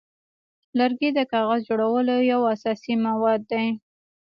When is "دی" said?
3.51-3.67